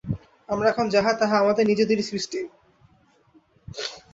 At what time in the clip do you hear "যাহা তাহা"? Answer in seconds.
0.89-1.35